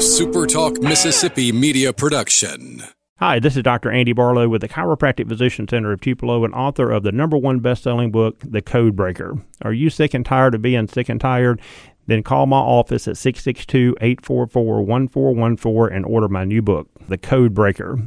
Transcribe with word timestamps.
SuperTalk 0.00 0.82
Mississippi 0.82 1.52
media 1.52 1.92
production. 1.92 2.82
Hi, 3.18 3.38
this 3.38 3.54
is 3.54 3.62
Dr. 3.62 3.90
Andy 3.90 4.14
Barlow 4.14 4.48
with 4.48 4.62
the 4.62 4.68
Chiropractic 4.68 5.28
Physician 5.28 5.68
Center 5.68 5.92
of 5.92 6.00
Tupelo 6.00 6.42
and 6.42 6.54
author 6.54 6.90
of 6.90 7.02
the 7.02 7.12
number 7.12 7.36
one 7.36 7.60
best-selling 7.60 8.10
book, 8.10 8.42
The 8.42 8.62
Code 8.62 8.96
Breaker. 8.96 9.34
Are 9.60 9.74
you 9.74 9.90
sick 9.90 10.14
and 10.14 10.24
tired 10.24 10.54
of 10.54 10.62
being 10.62 10.88
sick 10.88 11.10
and 11.10 11.20
tired? 11.20 11.60
Then 12.06 12.22
call 12.22 12.46
my 12.46 12.56
office 12.56 13.06
at 13.08 13.16
662-844-1414 13.16 15.94
and 15.94 16.06
order 16.06 16.28
my 16.28 16.44
new 16.44 16.62
book, 16.62 16.88
The 17.10 17.18
Code 17.18 17.52
Breaker. 17.52 17.98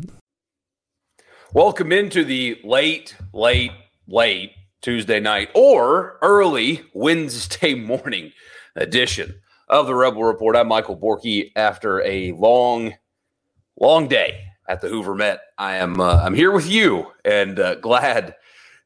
Welcome 1.53 1.91
into 1.91 2.25
the 2.25 2.59
late, 2.63 3.15
late, 3.33 3.71
late 4.07 4.53
Tuesday 4.81 5.19
night 5.19 5.51
or 5.53 6.17
early 6.23 6.81
Wednesday 6.95 7.75
morning 7.75 8.31
edition 8.75 9.35
of 9.69 9.87
the 9.87 9.95
Rebel 9.95 10.23
Report. 10.23 10.55
I'm 10.55 10.67
Michael 10.67 10.97
Borky. 10.97 11.51
After 11.55 12.01
a 12.01 12.31
long, 12.33 12.93
long 13.79 14.07
day 14.07 14.45
at 14.67 14.81
the 14.81 14.89
Hoover 14.89 15.15
Met, 15.15 15.41
I 15.57 15.75
am 15.75 15.99
uh, 15.99 16.17
I'm 16.17 16.33
here 16.33 16.51
with 16.51 16.69
you 16.69 17.07
and 17.25 17.59
uh, 17.59 17.75
glad 17.75 18.35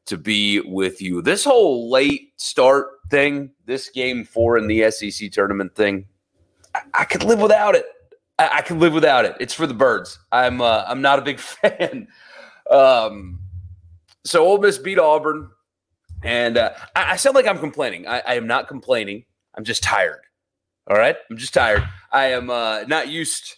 to 0.05 0.17
be 0.17 0.61
with 0.61 1.01
you. 1.01 1.21
This 1.21 1.43
whole 1.43 1.89
late 1.89 2.33
start 2.37 2.87
thing, 3.09 3.51
this 3.65 3.89
game 3.89 4.23
four 4.23 4.57
in 4.57 4.67
the 4.67 4.89
SEC 4.91 5.31
tournament 5.31 5.75
thing, 5.75 6.05
I, 6.73 6.81
I 6.93 7.05
could 7.05 7.23
live 7.23 7.39
without 7.39 7.75
it. 7.75 7.85
I, 8.39 8.49
I 8.57 8.61
could 8.61 8.77
live 8.77 8.93
without 8.93 9.25
it. 9.25 9.35
It's 9.39 9.53
for 9.53 9.67
the 9.67 9.73
birds. 9.73 10.19
I'm 10.31 10.61
uh, 10.61 10.85
I'm 10.87 11.01
not 11.01 11.19
a 11.19 11.23
big 11.23 11.39
fan. 11.39 12.07
Um, 12.69 13.39
so 14.23 14.45
Ole 14.45 14.59
Miss 14.59 14.77
beat 14.77 14.99
Auburn, 14.99 15.49
and 16.23 16.57
uh, 16.57 16.71
I, 16.95 17.13
I 17.13 17.15
sound 17.15 17.35
like 17.35 17.47
I'm 17.47 17.59
complaining. 17.59 18.07
I, 18.07 18.21
I 18.27 18.35
am 18.35 18.47
not 18.47 18.67
complaining. 18.67 19.25
I'm 19.55 19.63
just 19.63 19.81
tired. 19.81 20.21
All 20.89 20.97
right. 20.97 21.15
I'm 21.29 21.37
just 21.37 21.53
tired. 21.53 21.83
I 22.11 22.27
am 22.27 22.49
uh, 22.49 22.83
not 22.83 23.09
used 23.09 23.57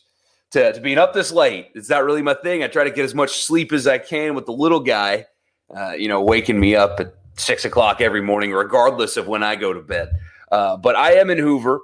to, 0.51 0.73
to 0.73 0.81
being 0.81 0.97
up 0.97 1.13
this 1.13 1.31
late. 1.31 1.69
It's 1.75 1.89
not 1.89 2.03
really 2.03 2.23
my 2.23 2.33
thing. 2.33 2.63
I 2.63 2.67
try 2.67 2.83
to 2.83 2.91
get 2.91 3.05
as 3.05 3.13
much 3.13 3.43
sleep 3.43 3.71
as 3.71 3.85
I 3.85 3.99
can 3.99 4.33
with 4.33 4.47
the 4.47 4.51
little 4.51 4.79
guy, 4.79 5.27
uh, 5.75 5.91
you 5.91 6.07
know, 6.07 6.23
waking 6.23 6.59
me 6.59 6.75
up 6.75 6.99
at 6.99 7.13
six 7.37 7.65
o'clock 7.65 8.01
every 8.01 8.21
morning, 8.21 8.51
regardless 8.51 9.15
of 9.15 9.27
when 9.27 9.43
I 9.43 9.55
go 9.55 9.73
to 9.73 9.81
bed. 9.81 10.09
Uh, 10.51 10.75
but 10.77 10.95
I 10.95 11.13
am 11.13 11.29
in 11.29 11.37
Hoover, 11.37 11.79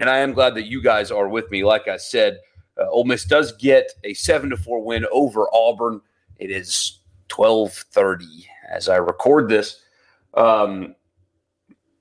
and 0.00 0.10
I 0.10 0.18
am 0.18 0.32
glad 0.32 0.56
that 0.56 0.66
you 0.66 0.82
guys 0.82 1.12
are 1.12 1.28
with 1.28 1.48
me. 1.52 1.64
Like 1.64 1.86
I 1.86 1.96
said, 1.96 2.40
uh, 2.76 2.88
Ole 2.90 3.04
Miss 3.04 3.24
does 3.24 3.52
get 3.52 3.92
a 4.02 4.14
seven 4.14 4.50
to 4.50 4.56
four 4.56 4.84
win 4.84 5.06
over 5.12 5.46
Auburn. 5.54 6.00
It 6.38 6.50
is 6.50 6.98
twelve 7.28 7.72
thirty 7.72 8.48
as 8.68 8.88
I 8.88 8.96
record 8.96 9.48
this. 9.48 9.80
Um, 10.34 10.96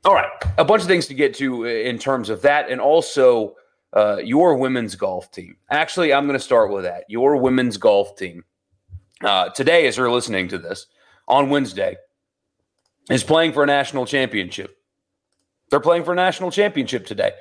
all 0.05 0.13
right, 0.13 0.29
a 0.57 0.63
bunch 0.63 0.83
of 0.83 0.87
things 0.87 1.07
to 1.07 1.13
get 1.13 1.33
to 1.35 1.65
in 1.65 1.97
terms 1.97 2.29
of 2.29 2.43
that, 2.43 2.69
and 2.69 2.79
also 2.79 3.55
uh, 3.93 4.17
your 4.17 4.55
women's 4.55 4.95
golf 4.95 5.31
team. 5.31 5.57
Actually, 5.71 6.13
I'm 6.13 6.27
going 6.27 6.37
to 6.37 6.43
start 6.43 6.71
with 6.71 6.83
that. 6.83 7.05
Your 7.09 7.37
women's 7.37 7.77
golf 7.77 8.15
team 8.15 8.43
uh, 9.23 9.49
today, 9.49 9.87
as 9.87 9.97
you're 9.97 10.11
listening 10.11 10.47
to 10.49 10.59
this 10.59 10.85
on 11.27 11.49
Wednesday, 11.49 11.97
is 13.09 13.23
playing 13.23 13.53
for 13.53 13.63
a 13.63 13.67
national 13.67 14.05
championship. 14.05 14.77
They're 15.71 15.79
playing 15.79 16.03
for 16.03 16.13
a 16.13 16.15
national 16.15 16.51
championship 16.51 17.07
today. 17.07 17.31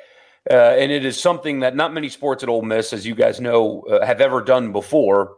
Uh, 0.50 0.54
and 0.54 0.92
it 0.92 1.04
is 1.04 1.20
something 1.20 1.60
that 1.60 1.74
not 1.74 1.92
many 1.92 2.08
sports 2.08 2.42
at 2.42 2.48
Ole 2.48 2.62
Miss, 2.62 2.92
as 2.92 3.06
you 3.06 3.14
guys 3.14 3.40
know, 3.40 3.82
uh, 3.82 4.04
have 4.04 4.20
ever 4.20 4.42
done 4.42 4.72
before. 4.72 5.36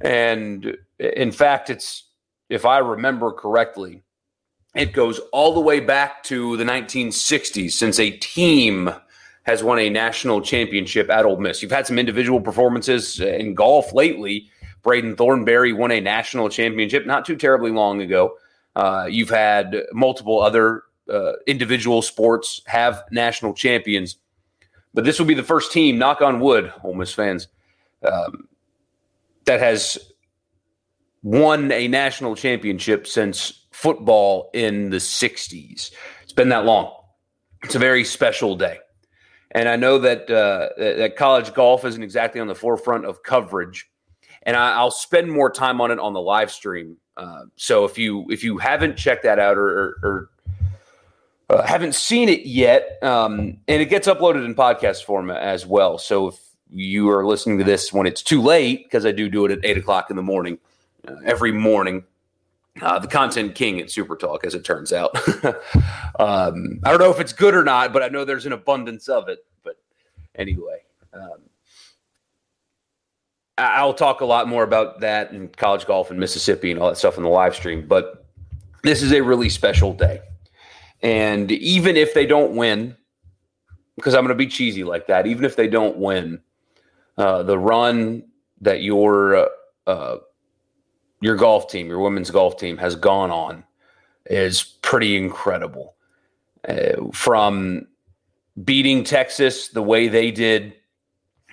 And 0.00 0.76
in 0.98 1.32
fact, 1.32 1.70
it's, 1.70 2.10
if 2.50 2.66
I 2.66 2.78
remember 2.78 3.32
correctly, 3.32 4.02
it 4.74 4.92
goes 4.92 5.20
all 5.32 5.54
the 5.54 5.60
way 5.60 5.80
back 5.80 6.22
to 6.24 6.56
the 6.56 6.64
1960s 6.64 7.72
since 7.72 8.00
a 8.00 8.10
team 8.10 8.90
has 9.44 9.62
won 9.62 9.78
a 9.78 9.90
national 9.90 10.40
championship 10.40 11.10
at 11.10 11.24
Ole 11.24 11.38
Miss. 11.38 11.62
You've 11.62 11.70
had 11.70 11.86
some 11.86 11.98
individual 11.98 12.40
performances 12.40 13.20
in 13.20 13.54
golf 13.54 13.92
lately. 13.92 14.50
Braden 14.82 15.16
Thornberry 15.16 15.72
won 15.72 15.92
a 15.92 16.00
national 16.00 16.48
championship 16.48 17.06
not 17.06 17.24
too 17.24 17.36
terribly 17.36 17.70
long 17.70 18.00
ago. 18.00 18.36
Uh, 18.74 19.06
you've 19.08 19.30
had 19.30 19.76
multiple 19.92 20.40
other 20.40 20.82
uh, 21.08 21.32
individual 21.46 22.02
sports 22.02 22.62
have 22.66 23.04
national 23.10 23.54
champions, 23.54 24.16
but 24.92 25.04
this 25.04 25.18
will 25.18 25.26
be 25.26 25.34
the 25.34 25.42
first 25.42 25.72
team, 25.72 25.98
knock 25.98 26.20
on 26.20 26.40
wood, 26.40 26.72
Ole 26.82 26.94
Miss 26.94 27.12
fans, 27.12 27.48
um, 28.02 28.48
that 29.44 29.60
has 29.60 29.98
won 31.22 31.70
a 31.70 31.86
national 31.86 32.34
championship 32.34 33.06
since 33.06 33.63
football 33.74 34.50
in 34.54 34.90
the 34.90 34.98
60s. 34.98 35.90
It's 36.22 36.32
been 36.32 36.50
that 36.50 36.64
long. 36.64 36.94
It's 37.64 37.74
a 37.74 37.80
very 37.80 38.04
special 38.04 38.54
day. 38.54 38.78
And 39.50 39.68
I 39.68 39.76
know 39.76 39.98
that 39.98 40.30
uh, 40.30 40.68
that 40.78 41.16
college 41.16 41.52
golf 41.54 41.84
isn't 41.84 42.02
exactly 42.02 42.40
on 42.40 42.46
the 42.46 42.54
forefront 42.54 43.04
of 43.04 43.22
coverage, 43.22 43.88
and 44.42 44.56
I, 44.56 44.82
will 44.82 44.90
spend 44.90 45.30
more 45.30 45.50
time 45.50 45.80
on 45.80 45.90
it 45.90 45.98
on 45.98 46.12
the 46.12 46.20
live 46.20 46.50
stream. 46.50 46.96
Uh, 47.16 47.44
so 47.56 47.84
if 47.84 47.98
you 47.98 48.26
if 48.30 48.42
you 48.42 48.58
haven't 48.58 48.96
checked 48.96 49.22
that 49.24 49.38
out 49.38 49.56
or, 49.56 49.68
or, 49.68 49.96
or 50.02 50.30
uh, 51.50 51.62
haven't 51.62 51.94
seen 51.94 52.28
it 52.28 52.46
yet, 52.46 52.98
um, 53.02 53.58
and 53.68 53.82
it 53.82 53.86
gets 53.86 54.08
uploaded 54.08 54.44
in 54.44 54.54
podcast 54.54 55.04
format 55.04 55.40
as 55.40 55.64
well. 55.64 55.98
So 55.98 56.28
if 56.28 56.38
you 56.68 57.10
are 57.10 57.24
listening 57.24 57.58
to 57.58 57.64
this 57.64 57.92
when 57.92 58.06
it's 58.06 58.22
too 58.22 58.42
late, 58.42 58.84
because 58.84 59.06
I 59.06 59.12
do 59.12 59.28
do 59.28 59.44
it 59.44 59.52
at 59.52 59.64
eight 59.64 59.78
o'clock 59.78 60.10
in 60.10 60.16
the 60.16 60.22
morning 60.22 60.58
uh, 61.06 61.14
every 61.24 61.52
morning, 61.52 62.04
uh, 62.82 62.98
the 62.98 63.06
content 63.08 63.54
king 63.54 63.80
at 63.80 63.90
Super 63.90 64.16
Talk, 64.16 64.44
as 64.44 64.54
it 64.54 64.64
turns 64.64 64.92
out. 64.92 65.16
um, 66.18 66.80
I 66.82 66.90
don't 66.90 66.98
know 66.98 67.10
if 67.10 67.20
it's 67.20 67.32
good 67.32 67.54
or 67.54 67.64
not, 67.64 67.92
but 67.92 68.02
I 68.02 68.08
know 68.08 68.24
there's 68.24 68.46
an 68.46 68.52
abundance 68.52 69.08
of 69.08 69.28
it. 69.28 69.44
But 69.62 69.76
anyway, 70.34 70.82
um, 71.12 71.38
I'll 73.56 73.94
talk 73.94 74.20
a 74.20 74.24
lot 74.24 74.48
more 74.48 74.64
about 74.64 75.00
that 75.00 75.30
and 75.30 75.56
college 75.56 75.86
golf 75.86 76.10
in 76.10 76.18
Mississippi 76.18 76.72
and 76.72 76.80
all 76.80 76.88
that 76.88 76.96
stuff 76.96 77.16
in 77.16 77.22
the 77.22 77.28
live 77.28 77.54
stream. 77.54 77.86
But 77.86 78.26
this 78.82 79.02
is 79.02 79.12
a 79.12 79.22
really 79.22 79.48
special 79.48 79.92
day. 79.92 80.20
And 81.00 81.52
even 81.52 81.96
if 81.96 82.14
they 82.14 82.26
don't 82.26 82.56
win, 82.56 82.96
because 83.96 84.14
I'm 84.14 84.22
going 84.22 84.30
to 84.30 84.34
be 84.34 84.48
cheesy 84.48 84.82
like 84.82 85.06
that, 85.06 85.26
even 85.26 85.44
if 85.44 85.54
they 85.54 85.68
don't 85.68 85.96
win, 85.98 86.40
uh, 87.16 87.44
the 87.44 87.58
run 87.58 88.24
that 88.60 88.82
your 88.82 89.36
uh, 89.36 89.46
uh 89.86 90.18
your 91.24 91.36
golf 91.36 91.70
team, 91.70 91.88
your 91.88 92.00
women's 92.00 92.30
golf 92.30 92.58
team 92.58 92.76
has 92.76 92.94
gone 92.94 93.30
on 93.30 93.64
is 94.26 94.62
pretty 94.82 95.16
incredible. 95.16 95.94
Uh, 96.68 97.10
from 97.14 97.86
beating 98.62 99.02
Texas 99.02 99.68
the 99.68 99.82
way 99.82 100.06
they 100.06 100.30
did, 100.30 100.74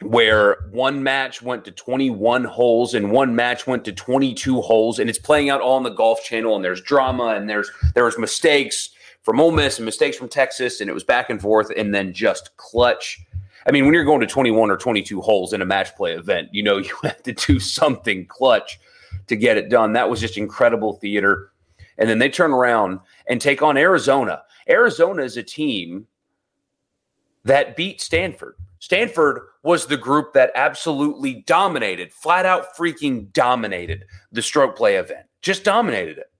where 0.01 0.57
one 0.71 1.01
match 1.03 1.41
went 1.41 1.63
to 1.63 1.71
21 1.71 2.43
holes 2.43 2.93
and 2.93 3.13
one 3.13 3.33
match 3.33 3.65
went 3.65 3.85
to 3.85 3.93
22 3.93 4.59
holes, 4.59 4.99
and 4.99 5.09
it's 5.09 5.17
playing 5.17 5.49
out 5.49 5.61
all 5.61 5.77
on 5.77 5.83
the 5.83 5.89
Golf 5.89 6.21
Channel, 6.21 6.53
and 6.53 6.65
there's 6.65 6.81
drama 6.81 7.27
and 7.27 7.49
there's 7.49 7.71
there 7.95 8.03
was 8.03 8.19
mistakes 8.19 8.89
from 9.23 9.39
Ole 9.39 9.51
Miss 9.51 9.77
and 9.77 9.85
mistakes 9.85 10.17
from 10.17 10.27
Texas, 10.27 10.81
and 10.81 10.89
it 10.89 10.93
was 10.93 11.05
back 11.05 11.29
and 11.29 11.41
forth, 11.41 11.71
and 11.77 11.95
then 11.95 12.11
just 12.11 12.57
clutch. 12.57 13.21
I 13.65 13.71
mean, 13.71 13.85
when 13.85 13.93
you're 13.93 14.03
going 14.03 14.19
to 14.19 14.27
21 14.27 14.69
or 14.69 14.75
22 14.75 15.21
holes 15.21 15.53
in 15.53 15.61
a 15.61 15.65
match 15.65 15.95
play 15.95 16.11
event, 16.11 16.49
you 16.51 16.61
know 16.61 16.77
you 16.89 16.93
have 17.03 17.23
to 17.23 17.31
do 17.31 17.57
something 17.57 18.25
clutch 18.25 18.77
to 19.27 19.35
get 19.35 19.57
it 19.57 19.69
done. 19.69 19.93
That 19.93 20.09
was 20.09 20.19
just 20.19 20.37
incredible 20.37 20.93
theater. 20.93 21.51
And 21.97 22.09
then 22.09 22.19
they 22.19 22.29
turn 22.29 22.51
around 22.51 22.99
and 23.27 23.39
take 23.39 23.61
on 23.61 23.77
Arizona. 23.77 24.43
Arizona 24.69 25.23
is 25.23 25.37
a 25.37 25.43
team 25.43 26.07
that 27.43 27.75
beat 27.75 28.01
Stanford. 28.01 28.55
Stanford 28.79 29.41
was 29.63 29.85
the 29.85 29.97
group 29.97 30.33
that 30.33 30.51
absolutely 30.55 31.43
dominated, 31.45 32.11
flat 32.11 32.45
out 32.45 32.75
freaking 32.75 33.31
dominated 33.31 34.05
the 34.31 34.41
stroke 34.41 34.75
play 34.75 34.95
event. 34.95 35.27
Just 35.41 35.63
dominated 35.63 36.17
it. 36.17 36.31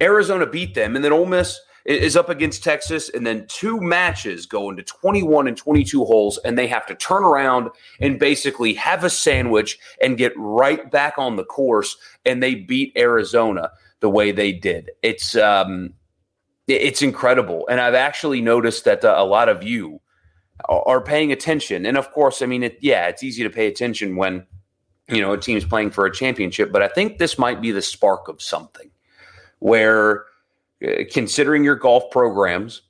Arizona 0.00 0.46
beat 0.46 0.74
them, 0.74 0.96
and 0.96 1.04
then 1.04 1.12
Ole 1.12 1.26
Miss 1.26 1.60
is 1.84 2.16
up 2.16 2.28
against 2.28 2.62
Texas, 2.62 3.08
and 3.08 3.26
then 3.26 3.46
two 3.48 3.80
matches 3.80 4.46
go 4.46 4.70
into 4.70 4.82
21 4.82 5.48
and 5.48 5.56
22 5.56 6.04
holes, 6.04 6.38
and 6.38 6.56
they 6.56 6.66
have 6.66 6.86
to 6.86 6.94
turn 6.94 7.24
around 7.24 7.70
and 8.00 8.18
basically 8.18 8.74
have 8.74 9.04
a 9.04 9.10
sandwich 9.10 9.78
and 10.00 10.18
get 10.18 10.32
right 10.36 10.90
back 10.90 11.14
on 11.18 11.36
the 11.36 11.44
course, 11.44 11.96
and 12.24 12.42
they 12.42 12.54
beat 12.54 12.92
Arizona 12.96 13.70
the 14.00 14.10
way 14.10 14.32
they 14.32 14.52
did. 14.52 14.90
It's 15.02 15.34
um, 15.36 15.94
it's 16.68 17.02
incredible, 17.02 17.66
and 17.68 17.80
I've 17.80 17.94
actually 17.94 18.40
noticed 18.40 18.84
that 18.84 19.04
uh, 19.04 19.14
a 19.16 19.24
lot 19.24 19.48
of 19.48 19.62
you 19.62 20.00
are 20.68 21.00
paying 21.00 21.32
attention, 21.32 21.84
and 21.84 21.96
of 21.96 22.12
course, 22.12 22.42
I 22.42 22.46
mean, 22.46 22.62
it, 22.62 22.78
yeah, 22.80 23.08
it's 23.08 23.22
easy 23.24 23.42
to 23.42 23.50
pay 23.50 23.66
attention 23.66 24.16
when 24.16 24.46
you 25.08 25.20
know 25.20 25.32
a 25.32 25.38
team's 25.38 25.64
playing 25.64 25.90
for 25.90 26.06
a 26.06 26.12
championship, 26.12 26.70
but 26.70 26.82
I 26.82 26.88
think 26.88 27.18
this 27.18 27.38
might 27.38 27.60
be 27.60 27.72
the 27.72 27.82
spark 27.82 28.28
of 28.28 28.40
something 28.40 28.90
where 29.58 30.24
considering 31.10 31.64
your 31.64 31.76
golf 31.76 32.10
programs 32.10 32.82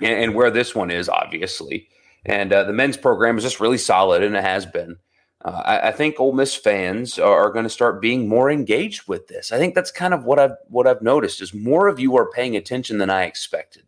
and, 0.00 0.24
and, 0.24 0.34
where 0.34 0.50
this 0.50 0.74
one 0.74 0.90
is, 0.90 1.08
obviously. 1.08 1.88
And 2.26 2.52
uh, 2.52 2.64
the 2.64 2.72
men's 2.72 2.96
program 2.96 3.38
is 3.38 3.44
just 3.44 3.60
really 3.60 3.78
solid, 3.78 4.22
and 4.22 4.36
it 4.36 4.42
has 4.42 4.66
been. 4.66 4.96
Uh, 5.44 5.62
I, 5.64 5.88
I, 5.88 5.92
think 5.92 6.18
Ole 6.18 6.32
Miss 6.32 6.54
fans 6.54 7.18
are, 7.18 7.46
are 7.46 7.52
going 7.52 7.64
to 7.64 7.70
start 7.70 8.00
being 8.00 8.28
more 8.28 8.50
engaged 8.50 9.06
with 9.06 9.28
this. 9.28 9.52
I 9.52 9.58
think 9.58 9.74
that's 9.74 9.90
kind 9.90 10.14
of 10.14 10.24
what 10.24 10.38
I've 10.38 10.56
what 10.68 10.86
I've 10.86 11.02
noticed 11.02 11.42
is 11.42 11.52
more 11.52 11.86
of 11.86 12.00
you 12.00 12.16
are 12.16 12.30
paying 12.30 12.56
attention 12.56 12.96
than 12.96 13.10
I 13.10 13.24
expected. 13.24 13.84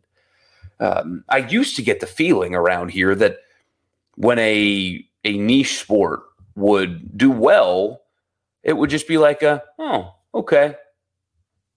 Um, 0.79 1.23
I 1.29 1.37
used 1.37 1.75
to 1.77 1.81
get 1.81 1.99
the 1.99 2.05
feeling 2.05 2.53
around 2.53 2.89
here 2.89 3.15
that 3.15 3.39
when 4.15 4.37
a 4.37 5.03
a 5.23 5.37
niche 5.37 5.79
sport 5.79 6.21
would 6.55 7.17
do 7.17 7.31
well, 7.31 8.03
it 8.61 8.73
would 8.73 8.91
just 8.91 9.07
be 9.07 9.17
like 9.17 9.41
a 9.41 9.63
oh 9.79 10.13
okay, 10.35 10.75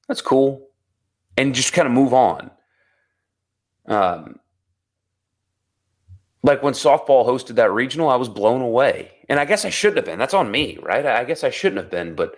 that's 0.08 0.20
cool, 0.20 0.69
and 1.41 1.55
just 1.55 1.73
kind 1.73 1.87
of 1.87 1.93
move 1.95 2.13
on. 2.13 2.51
Um, 3.87 4.41
like 6.43 6.63
when 6.63 6.75
softball 6.75 7.27
hosted 7.27 7.55
that 7.55 7.73
regional, 7.73 8.11
I 8.11 8.17
was 8.17 8.29
blown 8.29 8.61
away, 8.61 9.11
and 9.29 9.41
I 9.41 9.47
guess 9.47 9.65
I 9.65 9.71
shouldn't 9.71 9.97
have 9.97 10.05
been. 10.05 10.19
That's 10.19 10.35
on 10.35 10.51
me, 10.51 10.79
right? 10.83 11.05
I 11.05 11.25
guess 11.25 11.43
I 11.43 11.51
shouldn't 11.51 11.81
have 11.81 11.91
been, 11.91 12.15
but 12.15 12.35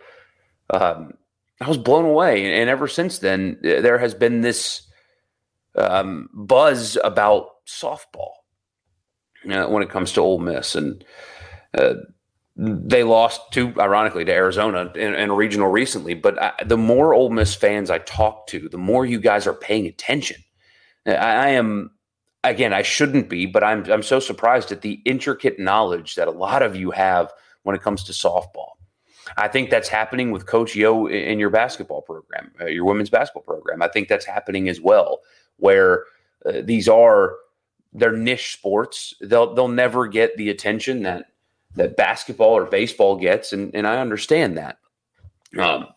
um, 0.71 1.15
I 1.61 1.69
was 1.69 1.79
blown 1.79 2.05
away, 2.05 2.61
and 2.61 2.71
ever 2.71 2.87
since 2.87 3.19
then, 3.19 3.59
there 3.63 3.99
has 3.99 4.15
been 4.15 4.41
this 4.41 4.83
um, 5.75 6.29
buzz 6.33 6.97
about 7.03 7.49
softball 7.67 8.35
uh, 9.51 9.67
when 9.67 9.83
it 9.83 9.91
comes 9.91 10.13
to 10.13 10.21
Ole 10.21 10.39
Miss, 10.39 10.77
and 10.77 11.05
uh, 11.75 11.95
they 12.63 13.03
lost 13.03 13.41
to, 13.53 13.75
ironically, 13.81 14.25
to 14.25 14.33
Arizona 14.33 14.93
in, 14.95 15.15
in 15.15 15.31
a 15.31 15.35
regional 15.35 15.69
recently. 15.69 16.15
But 16.15 16.41
I, 16.41 16.53
the 16.65 16.77
more 16.77 17.13
Ole 17.13 17.31
Miss 17.31 17.55
fans 17.55 17.91
I 17.91 17.99
talk 17.99 18.47
to, 18.49 18.69
the 18.69 18.79
more 18.79 19.05
you 19.05 19.19
guys 19.19 19.49
are 19.49 19.55
paying 19.55 19.87
attention. 19.87 20.43
I, 21.05 21.15
I 21.15 21.49
am 21.49 21.91
again, 22.45 22.73
I 22.73 22.83
shouldn't 22.83 23.29
be, 23.29 23.47
but 23.47 23.65
I'm 23.65 23.91
I'm 23.91 24.03
so 24.03 24.21
surprised 24.21 24.71
at 24.71 24.83
the 24.83 25.01
intricate 25.05 25.59
knowledge 25.59 26.15
that 26.15 26.29
a 26.29 26.33
lot 26.33 26.63
of 26.63 26.77
you 26.77 26.93
have 26.93 27.33
when 27.65 27.75
it 27.75 27.83
comes 27.83 28.05
to 28.05 28.13
softball. 28.13 28.71
I 29.37 29.49
think 29.49 29.71
that's 29.71 29.89
happening 29.89 30.31
with 30.31 30.47
Coach 30.47 30.77
Yo 30.77 31.07
in 31.07 31.39
your 31.39 31.51
basketball 31.51 32.03
program, 32.03 32.53
uh, 32.61 32.67
your 32.67 32.85
women's 32.85 33.11
basketball 33.11 33.43
program. 33.43 33.83
I 33.83 33.89
think 33.89 34.09
that's 34.09 34.27
happening 34.27 34.69
as 34.69 34.81
well, 34.81 35.21
where 35.57 36.05
uh, 36.47 36.61
these 36.63 36.89
are 36.89 37.35
they're 37.93 38.13
niche 38.17 38.53
sports. 38.53 39.15
They'll 39.21 39.53
they'll 39.53 39.69
never 39.69 40.07
get 40.07 40.37
the 40.37 40.51
attention 40.51 41.03
that 41.03 41.27
that 41.77 41.97
basketball 41.97 42.57
or 42.57 42.67
baseball 42.67 43.17
gets, 43.17 43.53
and 43.53 43.75
and 43.75 43.87
I 43.87 43.99
understand 43.99 44.57
that. 44.59 44.79
Um, 45.59 45.89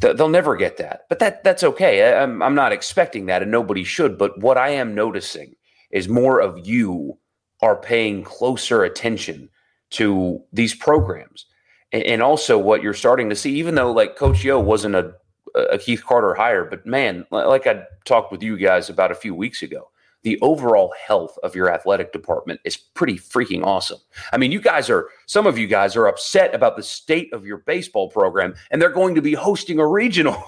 they'll 0.00 0.28
never 0.28 0.56
get 0.56 0.76
that, 0.78 1.06
but 1.08 1.18
that 1.18 1.44
that's 1.44 1.62
okay. 1.62 2.14
I'm 2.16 2.42
I'm 2.42 2.54
not 2.54 2.72
expecting 2.72 3.26
that, 3.26 3.42
and 3.42 3.50
nobody 3.50 3.84
should. 3.84 4.18
But 4.18 4.38
what 4.40 4.58
I 4.58 4.70
am 4.70 4.94
noticing 4.94 5.56
is 5.90 6.08
more 6.08 6.40
of 6.40 6.66
you 6.66 7.18
are 7.62 7.76
paying 7.76 8.22
closer 8.22 8.84
attention 8.84 9.48
to 9.90 10.42
these 10.52 10.74
programs. 10.74 11.46
And, 11.92 12.02
and 12.02 12.22
also 12.22 12.58
what 12.58 12.82
you're 12.82 12.94
starting 12.94 13.30
to 13.30 13.36
see, 13.36 13.54
even 13.54 13.74
though 13.74 13.92
like 13.92 14.16
Coach 14.16 14.44
Yo 14.44 14.60
wasn't 14.60 14.94
a, 14.94 15.14
a 15.54 15.78
Keith 15.78 16.04
Carter 16.04 16.34
hire, 16.34 16.64
but 16.64 16.84
man, 16.86 17.26
like 17.30 17.66
I 17.66 17.84
talked 18.04 18.32
with 18.32 18.42
you 18.42 18.56
guys 18.56 18.90
about 18.90 19.12
a 19.12 19.16
few 19.16 19.34
weeks 19.34 19.62
ago, 19.62 19.88
the 20.26 20.40
overall 20.40 20.92
health 21.06 21.38
of 21.44 21.54
your 21.54 21.72
athletic 21.72 22.12
department 22.12 22.58
is 22.64 22.76
pretty 22.76 23.16
freaking 23.16 23.64
awesome. 23.64 24.00
I 24.32 24.38
mean, 24.38 24.50
you 24.50 24.60
guys 24.60 24.90
are, 24.90 25.08
some 25.26 25.46
of 25.46 25.56
you 25.56 25.68
guys 25.68 25.94
are 25.94 26.08
upset 26.08 26.52
about 26.52 26.76
the 26.76 26.82
state 26.82 27.32
of 27.32 27.46
your 27.46 27.58
baseball 27.58 28.10
program, 28.10 28.56
and 28.72 28.82
they're 28.82 28.90
going 28.90 29.14
to 29.14 29.22
be 29.22 29.34
hosting 29.34 29.78
a 29.78 29.86
regional. 29.86 30.42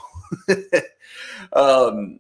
um, 1.53 2.19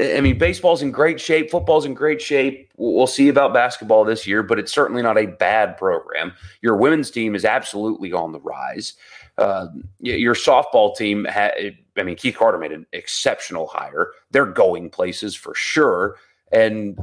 I 0.00 0.22
mean, 0.22 0.38
baseball's 0.38 0.80
in 0.80 0.90
great 0.90 1.20
shape, 1.20 1.50
football's 1.50 1.84
in 1.84 1.92
great 1.92 2.22
shape. 2.22 2.72
We'll 2.78 3.06
see 3.06 3.28
about 3.28 3.52
basketball 3.52 4.06
this 4.06 4.26
year, 4.26 4.42
but 4.42 4.58
it's 4.58 4.72
certainly 4.72 5.02
not 5.02 5.18
a 5.18 5.26
bad 5.26 5.76
program. 5.76 6.32
Your 6.62 6.78
women's 6.78 7.10
team 7.10 7.34
is 7.34 7.44
absolutely 7.44 8.14
on 8.14 8.32
the 8.32 8.40
rise. 8.40 8.94
Uh, 9.38 9.66
your 10.00 10.34
softball 10.34 10.94
team, 10.94 11.24
had, 11.24 11.52
I 11.96 12.02
mean, 12.02 12.16
Keith 12.16 12.36
Carter 12.36 12.58
made 12.58 12.72
an 12.72 12.86
exceptional 12.92 13.66
hire. 13.66 14.12
They're 14.30 14.46
going 14.46 14.90
places 14.90 15.34
for 15.34 15.54
sure. 15.54 16.16
And 16.52 16.98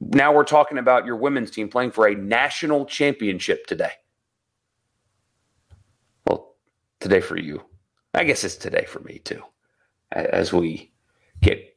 now 0.00 0.34
we're 0.34 0.44
talking 0.44 0.78
about 0.78 1.06
your 1.06 1.16
women's 1.16 1.50
team 1.50 1.68
playing 1.68 1.92
for 1.92 2.06
a 2.06 2.14
national 2.14 2.84
championship 2.86 3.66
today. 3.66 3.92
Well, 6.26 6.54
today 7.00 7.20
for 7.20 7.38
you. 7.38 7.62
I 8.14 8.24
guess 8.24 8.44
it's 8.44 8.56
today 8.56 8.84
for 8.86 9.00
me 9.00 9.20
too, 9.20 9.42
as 10.12 10.52
we 10.52 10.92
get 11.40 11.76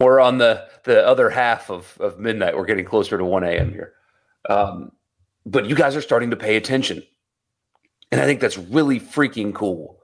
we're 0.00 0.20
on 0.20 0.38
the 0.38 0.66
the 0.84 1.06
other 1.06 1.28
half 1.28 1.70
of 1.70 1.98
of 2.00 2.18
midnight. 2.18 2.56
We're 2.56 2.64
getting 2.64 2.86
closer 2.86 3.18
to 3.18 3.24
one 3.24 3.44
a.m. 3.44 3.70
here, 3.72 3.92
um, 4.48 4.92
but 5.44 5.66
you 5.66 5.74
guys 5.74 5.94
are 5.96 6.00
starting 6.00 6.30
to 6.30 6.36
pay 6.36 6.56
attention, 6.56 7.02
and 8.12 8.20
I 8.20 8.24
think 8.24 8.40
that's 8.40 8.58
really 8.58 9.00
freaking 9.00 9.52
cool. 9.52 9.98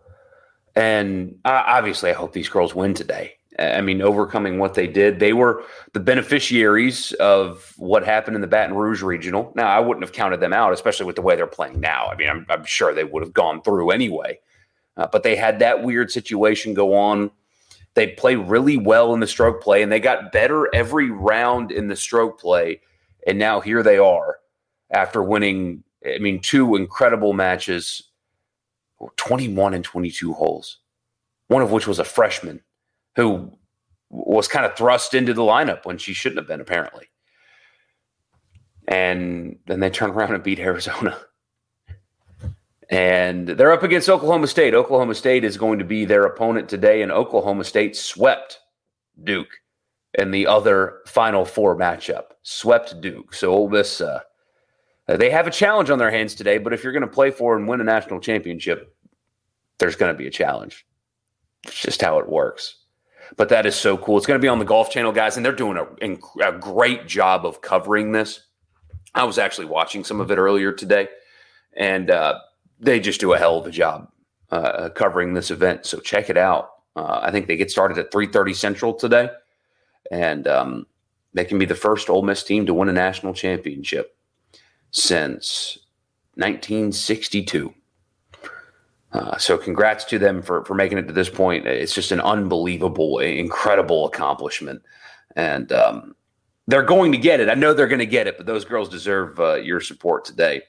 And 0.75 1.39
obviously, 1.45 2.11
I 2.11 2.15
hope 2.15 2.33
these 2.33 2.49
girls 2.49 2.75
win 2.75 2.95
today. 2.95 3.35
I 3.59 3.81
mean, 3.81 4.03
overcoming 4.03 4.59
what 4.59 4.75
they 4.75 4.87
did, 4.87 5.19
they 5.19 5.33
were 5.33 5.65
the 5.93 6.01
beneficiaries 6.01 7.13
of 7.15 7.75
what 7.77 8.05
happened 8.05 8.37
in 8.37 8.41
the 8.41 8.47
Baton 8.47 8.77
Rouge 8.77 9.03
regional. 9.03 9.53
Now, 9.57 9.67
I 9.69 9.81
wouldn't 9.81 10.05
have 10.05 10.13
counted 10.13 10.41
them 10.41 10.53
out, 10.53 10.73
especially 10.73 11.07
with 11.07 11.17
the 11.17 11.23
way 11.23 11.37
they're 11.37 11.49
playing 11.49 11.81
now. 11.81 12.07
I 12.07 12.17
mean, 12.17 12.29
I'm, 12.29 12.47
I'm 12.49 12.65
sure 12.65 12.95
they 12.95 13.05
would 13.05 13.23
have 13.23 13.33
gone 13.33 13.63
through 13.63 13.91
anyway. 13.91 14.39
Uh, 14.97 15.09
but 15.11 15.23
they 15.23 15.37
had 15.37 15.59
that 15.61 15.83
weird 15.83 16.11
situation 16.11 16.75
go 16.75 16.95
on 16.95 17.31
they 17.99 18.07
play 18.07 18.37
really 18.37 18.77
well 18.77 19.13
in 19.13 19.19
the 19.19 19.27
stroke 19.27 19.61
play, 19.61 19.83
and 19.83 19.91
they 19.91 19.99
got 19.99 20.31
better 20.31 20.73
every 20.73 21.11
round 21.11 21.73
in 21.73 21.89
the 21.89 21.97
stroke 21.97 22.41
play. 22.41 22.81
And 23.27 23.41
now 23.41 23.61
here 23.61 23.83
they 23.83 23.99
are 23.99 24.37
after 24.93 25.21
winning, 25.21 25.83
I 26.05 26.19
mean, 26.19 26.41
two 26.41 26.77
incredible 26.77 27.33
matches 27.33 28.03
21 29.17 29.75
and 29.75 29.85
22 29.85 30.33
holes, 30.33 30.79
one 31.49 31.63
of 31.63 31.71
which 31.71 31.87
was 31.87 31.99
a 31.99 32.05
freshman 32.05 32.61
who 33.17 33.53
was 34.11 34.49
kind 34.49 34.65
of 34.65 34.77
thrust 34.77 35.15
into 35.15 35.35
the 35.35 35.43
lineup 35.43 35.85
when 35.85 35.99
she 35.99 36.13
shouldn't 36.13 36.39
have 36.39 36.49
been, 36.49 36.61
apparently. 36.61 37.07
And 38.87 39.59
then 39.67 39.81
they 39.81 39.91
turn 39.91 40.11
around 40.11 40.35
and 40.35 40.43
beat 40.43 40.59
Arizona 40.59 41.19
and 42.91 43.47
they're 43.49 43.73
up 43.73 43.83
against 43.83 44.09
Oklahoma 44.09 44.47
State. 44.47 44.75
Oklahoma 44.75 45.15
State 45.15 45.45
is 45.45 45.57
going 45.57 45.79
to 45.79 45.85
be 45.85 46.05
their 46.05 46.25
opponent 46.25 46.69
today, 46.69 47.03
and 47.03 47.13
Oklahoma 47.13 47.65
State 47.65 47.97
swept 47.97 48.61
Duke 49.23 49.61
in 50.15 50.31
the 50.31 50.47
other 50.47 51.01
Final 51.07 51.45
Four 51.45 51.77
matchup. 51.77 52.31
Swept 52.43 53.01
Duke. 53.01 53.35
So 53.35 53.53
Ole 53.53 53.69
Miss, 53.69 54.01
uh, 54.01 54.21
they 55.17 55.31
have 55.31 55.47
a 55.47 55.51
challenge 55.51 55.91
on 55.91 55.99
their 55.99 56.11
hands 56.11 56.35
today. 56.35 56.59
But 56.59 56.73
if 56.73 56.85
you're 56.85 56.93
going 56.93 57.01
to 57.01 57.09
play 57.09 57.31
for 57.31 57.57
and 57.57 57.67
win 57.67 57.81
a 57.81 57.85
national 57.85 58.21
championship, 58.21 58.95
there's 59.79 59.97
going 59.97 60.13
to 60.13 60.19
be 60.19 60.27
a 60.27 60.31
challenge. 60.31 60.87
It's 61.65 61.81
just 61.81 62.03
how 62.03 62.19
it 62.19 62.29
works. 62.29 62.77
But 63.37 63.49
that 63.51 63.67
is 63.67 63.75
so 63.75 63.97
cool. 63.97 64.17
It's 64.17 64.27
going 64.27 64.39
to 64.39 64.45
be 64.45 64.49
on 64.49 64.59
the 64.59 64.65
Golf 64.65 64.91
Channel, 64.91 65.13
guys, 65.13 65.37
and 65.37 65.45
they're 65.45 65.53
doing 65.53 65.79
a, 65.79 66.47
a 66.47 66.53
great 66.53 67.07
job 67.07 67.45
of 67.45 67.61
covering 67.61 68.13
this. 68.13 68.41
I 69.15 69.25
was 69.25 69.39
actually 69.39 69.67
watching 69.67 70.05
some 70.05 70.21
of 70.21 70.31
it 70.31 70.39
earlier 70.39 70.73
today, 70.73 71.09
and 71.77 72.11
uh, 72.11 72.39
they 72.79 73.01
just 73.01 73.21
do 73.21 73.33
a 73.33 73.39
hell 73.39 73.59
of 73.59 73.67
a 73.67 73.71
job 73.71 74.11
uh, 74.51 74.91
covering 74.91 75.35
this 75.35 75.51
event. 75.51 75.87
So 75.87 76.01
check 76.01 76.31
it 76.31 76.37
out. 76.39 76.71
Uh, 76.97 77.21
I 77.23 77.31
think 77.31 77.47
they 77.47 77.57
get 77.57 77.71
started 77.71 77.99
at 77.99 78.11
3:30 78.11 78.55
Central 78.55 78.95
today, 78.95 79.31
and 80.11 80.47
um, 80.49 80.87
they 81.35 81.45
can 81.45 81.59
be 81.59 81.67
the 81.67 81.75
first 81.75 82.09
Ole 82.09 82.23
Miss 82.23 82.43
team 82.43 82.67
to 82.67 82.75
win 82.75 82.89
a 82.89 82.93
national 82.93 83.35
championship 83.35 84.18
since 84.91 85.79
1962. 86.35 87.75
Uh, 89.13 89.39
so 89.39 89.57
congrats 89.57 90.05
to 90.05 90.19
them 90.19 90.43
for 90.43 90.65
for 90.65 90.75
making 90.75 90.99
it 90.99 91.09
to 91.09 91.15
this 91.15 91.31
point. 91.31 91.67
It's 91.67 91.95
just 91.95 92.13
an 92.13 92.21
unbelievable, 92.21 93.19
incredible 93.21 94.07
accomplishment, 94.07 94.83
and 95.35 95.73
um, 95.73 96.15
they're 96.67 96.83
going 96.83 97.13
to 97.13 97.19
get 97.19 97.41
it. 97.41 97.49
I 97.49 97.55
know 97.55 97.73
they're 97.73 97.89
going 97.89 97.99
to 98.01 98.07
get 98.07 98.27
it, 98.27 98.37
but 98.37 98.45
those 98.45 98.67
girls 98.67 98.91
deserve 98.91 99.41
uh, 99.41 99.55
your 99.55 99.81
support 99.81 100.27
today. 100.27 100.63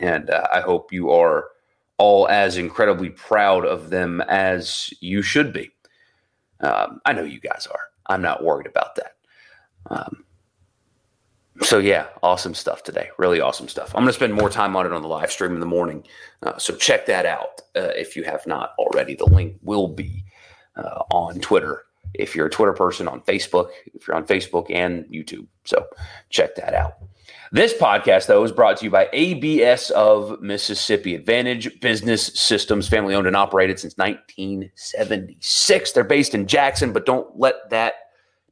And 0.00 0.30
uh, 0.30 0.46
I 0.52 0.60
hope 0.60 0.92
you 0.92 1.10
are 1.10 1.48
all 1.98 2.28
as 2.28 2.56
incredibly 2.56 3.10
proud 3.10 3.66
of 3.66 3.90
them 3.90 4.20
as 4.28 4.90
you 5.00 5.20
should 5.20 5.52
be. 5.52 5.70
Um, 6.60 7.00
I 7.04 7.12
know 7.12 7.24
you 7.24 7.40
guys 7.40 7.66
are. 7.66 7.80
I'm 8.06 8.22
not 8.22 8.44
worried 8.44 8.68
about 8.68 8.94
that. 8.94 9.16
Um, 9.90 10.24
so 11.62 11.78
yeah, 11.78 12.06
awesome 12.22 12.54
stuff 12.54 12.82
today. 12.82 13.10
Really 13.18 13.40
awesome 13.40 13.68
stuff. 13.68 13.94
I'm 13.94 14.02
going 14.02 14.08
to 14.08 14.12
spend 14.12 14.34
more 14.34 14.50
time 14.50 14.76
on 14.76 14.86
it 14.86 14.92
on 14.92 15.02
the 15.02 15.08
live 15.08 15.30
stream 15.30 15.54
in 15.54 15.60
the 15.60 15.66
morning. 15.66 16.04
Uh, 16.42 16.58
so 16.58 16.74
check 16.74 17.06
that 17.06 17.26
out 17.26 17.62
uh, 17.76 17.92
if 17.96 18.16
you 18.16 18.24
have 18.24 18.46
not 18.46 18.74
already. 18.78 19.14
The 19.14 19.26
link 19.26 19.56
will 19.62 19.88
be 19.88 20.24
uh, 20.76 21.02
on 21.10 21.40
Twitter. 21.40 21.84
If 22.14 22.34
you're 22.34 22.46
a 22.46 22.50
Twitter 22.50 22.72
person, 22.72 23.06
on 23.06 23.20
Facebook. 23.22 23.70
If 23.94 24.06
you're 24.06 24.16
on 24.16 24.26
Facebook 24.26 24.70
and 24.70 25.04
YouTube, 25.06 25.46
so 25.64 25.86
check 26.30 26.54
that 26.56 26.74
out. 26.74 26.94
This 27.50 27.72
podcast, 27.72 28.26
though, 28.26 28.44
is 28.44 28.52
brought 28.52 28.76
to 28.78 28.84
you 28.84 28.90
by 28.90 29.08
ABS 29.12 29.90
of 29.90 30.40
Mississippi 30.40 31.14
Advantage 31.14 31.80
Business 31.80 32.26
Systems, 32.26 32.88
family 32.88 33.14
owned 33.14 33.26
and 33.26 33.36
operated 33.36 33.78
since 33.78 33.96
1976. 33.96 35.92
They're 35.92 36.04
based 36.04 36.34
in 36.34 36.46
Jackson, 36.46 36.92
but 36.92 37.06
don't 37.06 37.38
let 37.38 37.70
that 37.70 37.94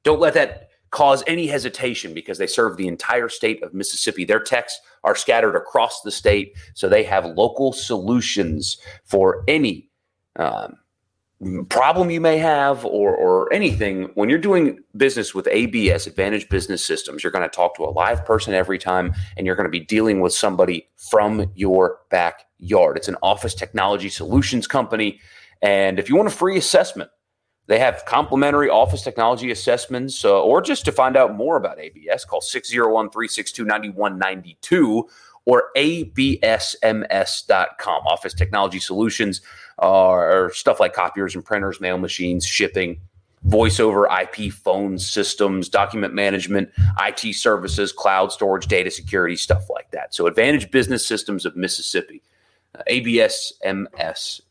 don't 0.03 0.21
let 0.21 0.35
that 0.35 0.69
cause 0.97 1.23
any 1.27 1.47
hesitation 1.47 2.15
because 2.15 2.39
they 2.39 2.47
serve 2.47 2.79
the 2.79 2.89
entire 2.89 3.29
state 3.29 3.63
of 3.63 3.75
Mississippi. 3.75 4.25
Their 4.25 4.41
techs 4.41 4.81
are 5.05 5.15
scattered 5.15 5.55
across 5.55 6.01
the 6.01 6.11
state, 6.11 6.57
so 6.73 6.89
they 6.89 7.05
have 7.05 7.27
local 7.27 7.75
solutions 7.75 8.79
for 9.05 9.45
any 9.47 9.91
um, 10.37 10.79
problem 11.69 12.11
you 12.11 12.23
may 12.23 12.39
have 12.39 12.83
or, 12.87 13.15
or 13.15 13.53
anything, 13.53 14.05
when 14.15 14.31
you're 14.31 14.39
doing 14.39 14.79
business 14.97 15.35
with 15.35 15.47
ABS, 15.49 16.07
Advantage 16.07 16.49
Business 16.49 16.83
Systems, 16.83 17.23
you're 17.23 17.31
going 17.31 17.47
to 17.47 17.55
talk 17.55 17.77
to 17.77 17.85
a 17.85 17.93
live 17.93 18.25
person 18.25 18.55
every 18.55 18.79
time 18.79 19.13
and 19.37 19.47
you're 19.47 19.55
going 19.55 19.67
to 19.67 19.71
be 19.71 19.81
dealing 19.81 20.21
with 20.21 20.33
somebody 20.33 20.89
from 20.97 21.53
your 21.55 21.99
backyard. 22.09 22.97
It's 22.97 23.09
an 23.09 23.19
office 23.23 23.55
technology 23.55 24.09
solutions 24.09 24.67
company. 24.67 25.21
And 25.61 25.99
if 25.99 26.09
you 26.09 26.17
want 26.17 26.29
a 26.29 26.33
free 26.33 26.57
assessment, 26.57 27.11
they 27.67 27.79
have 27.79 28.05
complimentary 28.05 28.69
office 28.71 29.03
technology 29.03 29.51
assessments, 29.51 30.25
uh, 30.25 30.41
or 30.41 30.63
just 30.63 30.85
to 30.85 30.93
find 30.93 31.17
out 31.17 31.35
more 31.35 31.57
about 31.57 31.81
ABS, 31.81 32.25
call 32.25 32.41
601 32.41 33.11
362 33.11 33.65
9192 33.65 35.09
or 35.47 35.71
absms.com. 35.77 36.37
Office 38.07 38.35
technology 38.35 38.81
solutions 38.81 39.41
are 39.79 40.53
stuff 40.53 40.81
like 40.81 40.93
copiers 40.93 41.35
and 41.35 41.45
printers, 41.45 41.81
mail 41.81 41.99
machines, 41.99 42.45
shipping, 42.45 43.01
voice 43.45 43.79
over 43.81 44.09
IP 44.09 44.53
phone 44.53 44.99
systems, 44.99 45.69
document 45.69 46.13
management, 46.15 46.71
IT 47.01 47.35
services, 47.35 47.93
cloud 47.93 48.33
storage, 48.33 48.67
data 48.67 48.91
security, 48.91 49.37
stuff 49.37 49.71
like 49.71 49.91
that. 49.93 50.15
So, 50.15 50.27
Advantage 50.27 50.71
Business 50.71 51.07
Systems 51.07 51.47
of 51.47 51.57
Mississippi, 51.57 52.23
uh, 52.75 52.83
absms.com. 52.91 54.43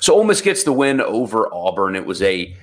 So, 0.00 0.14
Ole 0.14 0.24
Miss 0.24 0.40
gets 0.40 0.64
the 0.64 0.72
win 0.72 1.00
over 1.00 1.52
Auburn. 1.52 1.96
It 1.96 2.06
was 2.06 2.22
a 2.22 2.56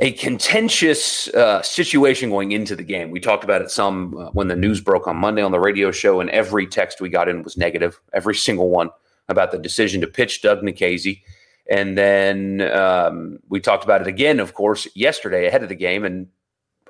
a 0.00 0.12
contentious 0.12 1.28
uh, 1.28 1.60
situation 1.62 2.30
going 2.30 2.52
into 2.52 2.74
the 2.74 2.82
game. 2.82 3.10
We 3.10 3.20
talked 3.20 3.44
about 3.44 3.60
it 3.60 3.70
some 3.70 4.16
uh, 4.16 4.30
when 4.30 4.48
the 4.48 4.56
news 4.56 4.80
broke 4.80 5.06
on 5.06 5.16
Monday 5.16 5.42
on 5.42 5.52
the 5.52 5.60
radio 5.60 5.90
show, 5.90 6.20
and 6.20 6.30
every 6.30 6.66
text 6.66 7.00
we 7.00 7.08
got 7.08 7.28
in 7.28 7.42
was 7.42 7.56
negative, 7.56 8.00
every 8.12 8.34
single 8.34 8.70
one 8.70 8.90
about 9.28 9.52
the 9.52 9.58
decision 9.58 10.00
to 10.00 10.06
pitch 10.06 10.42
Doug 10.42 10.62
Nikhazy. 10.62 11.22
And 11.68 11.96
then 11.96 12.62
um, 12.72 13.38
we 13.48 13.60
talked 13.60 13.84
about 13.84 14.00
it 14.00 14.06
again, 14.06 14.40
of 14.40 14.54
course, 14.54 14.88
yesterday 14.94 15.46
ahead 15.46 15.62
of 15.62 15.68
the 15.68 15.74
game, 15.74 16.04
and 16.04 16.28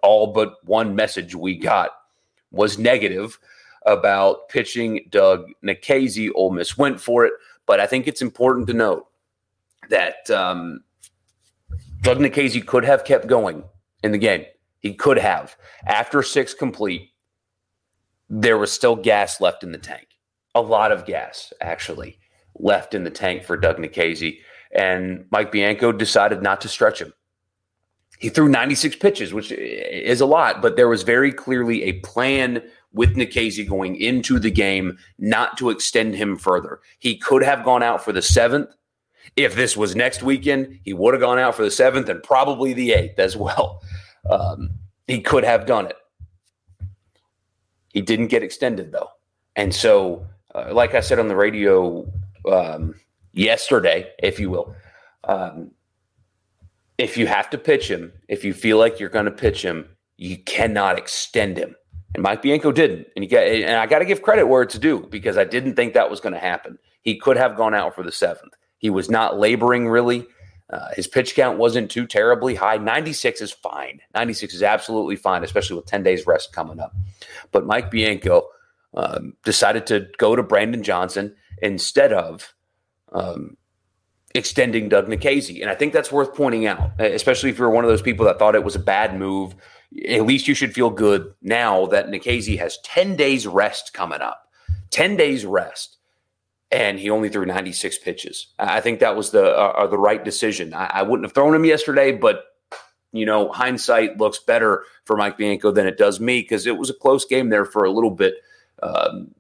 all 0.03 0.29
but 0.29 0.55
one 0.65 0.95
message 0.95 1.35
we 1.35 1.57
got 1.57 1.91
was 2.51 2.79
negative 2.79 3.39
about 3.87 4.49
pitching 4.49 5.07
Doug 5.11 5.47
Nikhazy. 5.65 6.31
Ole 6.35 6.51
Miss 6.51 6.79
went 6.79 7.01
for 7.01 7.27
it, 7.27 7.33
but 7.67 7.81
I 7.81 7.87
think 7.87 8.07
it's 8.07 8.23
important 8.23 8.67
to 8.69 8.75
note 8.75 9.07
that. 9.91 10.31
Um, 10.31 10.81
Doug 12.03 12.19
Nikhazy 12.19 12.65
could 12.65 12.85
have 12.85 13.05
kept 13.05 13.27
going 13.27 13.65
in 14.03 14.13
the 14.13 14.19
game. 14.19 14.45
He 14.79 14.95
could 14.95 15.19
have. 15.19 15.57
After 15.87 16.23
six 16.23 16.55
complete, 16.55 17.11
there 18.29 18.57
was 18.57 18.73
still 18.73 18.97
gas 18.97 19.41
left 19.41 19.63
in 19.63 19.73
the 19.73 19.79
tank. 19.79 20.09
A 20.55 20.61
lot 20.61 20.93
of 20.93 21.05
gas, 21.05 21.53
actually, 21.61 22.19
left 22.59 22.95
in 22.95 23.05
the 23.05 23.11
tank 23.11 23.45
for 23.45 23.57
Doug 23.57 23.77
Nikhazy. 23.77 24.39
And 24.73 25.27
Mike 25.31 25.53
Bianco 25.53 25.93
decided 25.93 26.43
not 26.43 26.61
to 26.63 26.69
stretch 26.69 27.01
him. 27.01 27.13
He 28.19 28.29
threw 28.29 28.49
96 28.49 28.97
pitches, 28.97 29.33
which 29.33 29.51
is 29.51 30.21
a 30.21 30.27
lot, 30.27 30.61
but 30.61 30.77
there 30.77 30.89
was 30.89 31.03
very 31.03 31.33
clearly 31.33 31.85
a 31.85 32.01
plan 32.01 32.63
with 32.93 33.17
Nikhazy 33.17 33.67
going 33.67 33.97
into 33.97 34.39
the 34.39 34.51
game 34.51 34.99
not 35.19 35.57
to 35.59 35.71
extend 35.71 36.15
him 36.15 36.37
further. 36.37 36.81
He 36.99 37.17
could 37.17 37.43
have 37.43 37.65
gone 37.65 37.83
out 37.83 38.05
for 38.05 38.13
the 38.13 38.23
seventh 38.23 38.69
if 39.37 39.55
this 39.55 39.77
was 39.77 39.97
next 39.97 40.23
weekend, 40.23 40.81
he 40.85 40.93
would 40.93 41.15
have 41.15 41.21
gone 41.21 41.39
out 41.39 41.55
for 41.55 41.63
the 41.63 41.71
seventh 41.71 42.09
and 42.09 42.23
probably 42.23 42.73
the 42.73 42.93
eighth 42.93 43.19
as 43.19 43.37
well. 43.37 43.83
Um, 44.29 44.71
he 45.07 45.21
could 45.21 45.45
have 45.45 45.67
done 45.67 45.87
it. 45.87 45.97
He 47.89 48.01
didn't 48.01 48.29
get 48.29 48.43
extended 48.43 48.93
though. 48.93 49.09
And 49.57 49.75
so, 49.75 50.27
uh, 50.55 50.73
like 50.73 50.95
I 50.95 51.01
said 51.01 51.19
on 51.19 51.29
the 51.29 51.37
radio 51.37 52.11
um, 52.51 52.95
yesterday, 53.33 54.11
if 54.23 54.39
you 54.39 54.51
will, 54.51 54.75
um, 55.25 55.73
if 56.99 57.17
you 57.17 57.27
have 57.27 57.51
to 57.51 57.59
pitch 57.59 57.91
him, 57.91 58.13
if 58.29 58.45
you 58.45 58.53
feel 58.53 58.79
like 58.79 59.01
you're 59.01 59.09
going 59.09 59.25
to 59.25 59.31
pitch 59.31 59.63
him, 59.63 59.89
you 60.17 60.37
cannot 60.39 60.99
extend 60.99 61.57
him. 61.57 61.75
And 62.15 62.23
Mike 62.23 62.43
Bianco 62.43 62.73
didn't. 62.73 63.07
And 63.15 63.25
you 63.25 63.31
got, 63.31 63.45
and 63.45 63.77
I 63.77 63.87
got 63.87 64.01
to 64.01 64.05
give 64.05 64.23
credit 64.23 64.47
where 64.47 64.63
it's 64.63 64.79
due 64.79 65.07
because 65.11 65.39
I 65.39 65.45
didn't 65.45 65.77
think 65.77 65.95
that 65.95 66.11
was 66.11 66.21
going 66.21 66.35
to 66.35 66.39
happen. 66.39 66.79
He 67.03 67.17
could 67.17 67.37
have 67.37 67.57
gone 67.57 67.75
out 67.75 67.95
for 67.95 68.03
the 68.03 68.13
seventh. 68.13 68.55
He 68.81 68.91
was 68.91 69.11
not 69.11 69.39
laboring 69.39 69.89
really. 69.89 70.27
Uh, 70.71 70.89
his 70.97 71.07
pitch 71.07 71.35
count 71.35 71.59
wasn't 71.59 71.91
too 71.91 72.07
terribly 72.07 72.55
high. 72.55 72.79
96 72.79 73.43
is 73.43 73.53
fine. 73.53 74.01
96 74.15 74.55
is 74.55 74.63
absolutely 74.63 75.17
fine, 75.17 75.45
especially 75.45 75.77
with 75.77 75.87
10 75.87 76.03
days 76.03 76.27
rest 76.27 76.53
coming 76.53 76.81
up. 76.81 76.95
But 77.53 77.67
Mike 77.67 77.91
Bianco 77.91 78.49
um, 78.95 79.35
decided 79.45 79.87
to 79.89 80.09
go 80.17 80.35
to 80.35 80.43
Brandon 80.43 80.83
Johnson 80.83 81.35
instead 81.61 82.13
of 82.13 82.55
um, 83.13 83.57
extending 84.35 84.89
Doug 84.89 85.09
Nikhazy. 85.09 85.61
And 85.61 85.69
I 85.69 85.75
think 85.75 85.93
that's 85.93 86.13
worth 86.13 86.35
pointing 86.35 86.67
out, 86.67 86.99
especially 86.99 87.51
if 87.51 87.59
you're 87.59 87.69
one 87.69 87.85
of 87.85 87.91
those 87.91 88.03
people 88.03 88.25
that 88.27 88.39
thought 88.39 88.55
it 88.55 88.65
was 88.65 88.77
a 88.77 88.81
bad 88.81 89.19
move. 89.19 89.55
At 90.09 90.25
least 90.25 90.49
you 90.49 90.55
should 90.55 90.73
feel 90.73 90.89
good 90.89 91.35
now 91.43 91.87
that 91.87 92.07
Nikhazy 92.07 92.59
has 92.59 92.79
10 92.85 93.17
days 93.17 93.47
rest 93.47 93.93
coming 93.93 94.21
up. 94.21 94.47
10 94.91 95.17
days 95.17 95.45
rest 95.45 95.99
and 96.71 96.99
he 96.99 97.11
only 97.11 97.29
threw 97.29 97.45
96 97.45 97.99
pitches. 97.99 98.49
I 98.59 98.81
think 98.81 99.01
that 99.01 99.17
was 99.17 99.31
the 99.31 99.45
uh, 99.45 99.73
uh, 99.77 99.87
the 99.87 99.99
right 99.99 100.25
decision. 100.25 100.73
I, 100.73 100.87
I, 100.87 101.03
wouldn't 101.03 101.25
have 101.25 101.33
thrown 101.33 101.55
him 101.55 101.65
yesterday, 101.65 102.13
but 102.13 102.45
you 103.13 103.27
know, 103.27 103.51
hindsight 103.51 104.19
looks 104.19 104.39
better 104.39 104.85
for 105.05 105.17
Mike 105.17 105.37
Bianco 105.37 105.73
than 105.73 105.87
it 105.87 105.99
does 105.99 106.21
me 106.21 106.43
because 106.43 106.67
it 106.67 106.79
was 106.79 106.91
a 106.91 106.95
close 106.95 107.25
game 107.25 107.49
there 107.49 107.65
for 107.65 107.85
a 107.85 107.91
little 107.91 108.13
bit. 108.13 108.37
Um, 108.83 109.35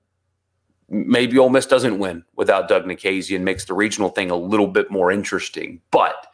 maybe 0.88 1.38
Ole 1.38 1.50
Miss 1.50 1.66
doesn't 1.66 2.00
win 2.00 2.25
without 2.34 2.68
Doug 2.68 2.84
Nikhazy 2.84 3.37
and 3.37 3.44
makes 3.44 3.64
the 3.64 3.75
regional 3.75 4.08
thing 4.08 4.30
a 4.30 4.37
little 4.37 4.68
bit 4.68 4.90
more 4.90 5.10
interesting, 5.10 5.80
but. 5.90 6.26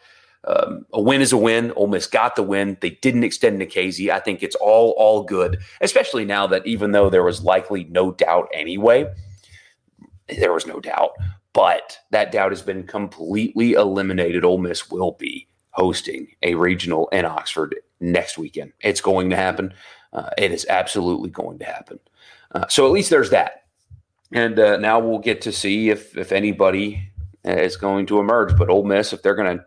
Um, 0.48 0.86
a 0.92 1.00
win 1.00 1.22
is 1.22 1.32
a 1.32 1.36
win. 1.36 1.72
Ole 1.72 1.88
Miss 1.88 2.06
got 2.06 2.36
the 2.36 2.42
win. 2.44 2.76
They 2.80 2.90
didn't 2.90 3.24
extend 3.24 3.60
Nikhazy. 3.60 4.10
I 4.10 4.20
think 4.20 4.44
it's 4.44 4.54
all 4.54 4.94
all 4.96 5.24
good, 5.24 5.58
especially 5.80 6.24
now 6.24 6.46
that 6.46 6.64
even 6.64 6.92
though 6.92 7.10
there 7.10 7.24
was 7.24 7.42
likely 7.42 7.82
no 7.90 8.12
doubt 8.12 8.48
anyway, 8.54 9.12
there 10.28 10.52
was 10.52 10.66
no 10.66 10.80
doubt, 10.80 11.12
but 11.52 11.98
that 12.10 12.32
doubt 12.32 12.52
has 12.52 12.62
been 12.62 12.86
completely 12.86 13.72
eliminated. 13.72 14.44
Ole 14.44 14.58
Miss 14.58 14.90
will 14.90 15.12
be 15.12 15.48
hosting 15.70 16.28
a 16.42 16.54
regional 16.54 17.08
in 17.08 17.24
Oxford 17.24 17.76
next 18.00 18.38
weekend. 18.38 18.72
It's 18.80 19.00
going 19.00 19.30
to 19.30 19.36
happen. 19.36 19.72
Uh, 20.12 20.30
it 20.38 20.50
is 20.50 20.66
absolutely 20.68 21.30
going 21.30 21.58
to 21.58 21.64
happen. 21.64 21.98
Uh, 22.54 22.66
so 22.68 22.86
at 22.86 22.92
least 22.92 23.10
there's 23.10 23.30
that. 23.30 23.64
And 24.32 24.58
uh, 24.58 24.76
now 24.78 24.98
we'll 24.98 25.18
get 25.18 25.40
to 25.42 25.52
see 25.52 25.90
if 25.90 26.16
if 26.16 26.32
anybody 26.32 27.10
is 27.44 27.76
going 27.76 28.06
to 28.06 28.18
emerge. 28.18 28.56
But 28.56 28.70
Ole 28.70 28.84
Miss, 28.84 29.12
if 29.12 29.22
they're 29.22 29.36
going 29.36 29.58
to 29.58 29.64